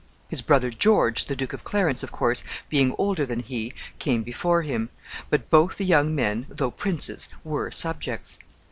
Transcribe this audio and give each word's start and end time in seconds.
His 0.29 0.41
brother 0.41 0.71
George, 0.71 1.25
the 1.25 1.35
Duke 1.35 1.53
of 1.53 1.63
Clarence, 1.63 2.01
of 2.01 2.11
course, 2.11 2.43
being 2.69 2.95
older 2.97 3.23
than 3.23 3.39
he, 3.41 3.71
came 3.99 4.23
before 4.23 4.63
him; 4.63 4.89
but 5.29 5.51
both 5.51 5.77
the 5.77 5.85
young 5.85 6.15
men, 6.15 6.47
though 6.49 6.71
princes, 6.71 7.29
were 7.43 7.69
subjects. 7.69 8.39